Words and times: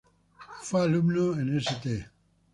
Fue 0.61 0.81
alumno 0.81 1.39
en 1.39 1.57
"St. 1.59 2.09